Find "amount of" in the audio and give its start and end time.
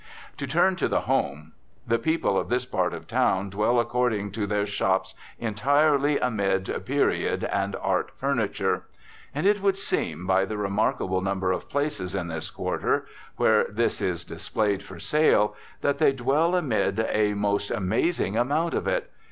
18.35-18.87